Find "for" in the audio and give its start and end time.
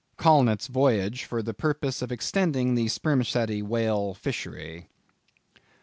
1.25-1.43